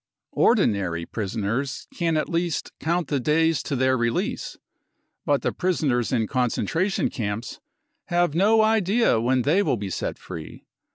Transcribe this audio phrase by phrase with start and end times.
[0.33, 4.57] Ordinary prisoners can at least count the days to their release,
[5.27, 7.59] but the prisoners in concentration camps
[8.05, 10.65] have no idea when they will be set free.